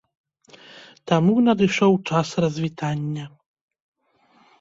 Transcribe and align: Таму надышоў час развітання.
Таму 1.11 1.35
надышоў 1.47 1.93
час 2.11 2.27
развітання. 2.45 3.25